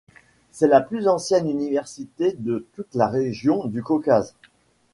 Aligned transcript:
C'est 0.49 0.67
la 0.67 0.81
plus 0.81 1.07
ancienne 1.07 1.47
université 1.47 2.31
de 2.31 2.65
toute 2.73 2.95
la 2.95 3.07
région 3.07 3.65
du 3.65 3.83
Caucase. 3.83 4.33